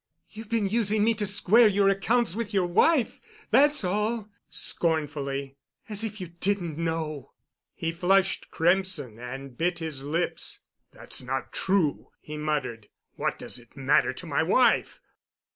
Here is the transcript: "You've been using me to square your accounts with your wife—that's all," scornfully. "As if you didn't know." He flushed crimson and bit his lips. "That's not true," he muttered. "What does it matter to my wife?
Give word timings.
"You've 0.31 0.49
been 0.49 0.67
using 0.67 1.03
me 1.03 1.13
to 1.13 1.27
square 1.27 1.67
your 1.67 1.87
accounts 1.87 2.35
with 2.35 2.55
your 2.55 2.65
wife—that's 2.65 3.83
all," 3.83 4.31
scornfully. 4.49 5.57
"As 5.89 6.03
if 6.03 6.19
you 6.19 6.29
didn't 6.39 6.75
know." 6.79 7.33
He 7.75 7.91
flushed 7.91 8.49
crimson 8.49 9.19
and 9.19 9.55
bit 9.55 9.77
his 9.77 10.01
lips. 10.01 10.61
"That's 10.91 11.21
not 11.21 11.53
true," 11.53 12.09
he 12.19 12.35
muttered. 12.35 12.87
"What 13.13 13.37
does 13.37 13.59
it 13.59 13.77
matter 13.77 14.11
to 14.11 14.25
my 14.25 14.41
wife? 14.41 14.99